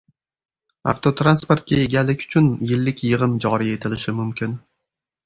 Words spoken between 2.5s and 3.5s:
yillik yig‘im